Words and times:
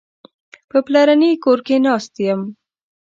په 0.69 0.77
پلرني 0.85 1.31
کور 1.43 1.59
کې 1.67 1.75
ناست 1.85 2.13
یم. 2.25 2.41